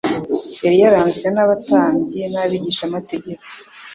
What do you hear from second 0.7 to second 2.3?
yaranzwe n’abatambyi